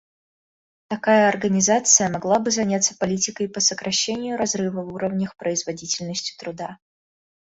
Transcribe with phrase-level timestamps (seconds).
[0.87, 6.79] Такая организация могла бы заняться политикой по сокращение разрыва в уровнях производительности труда.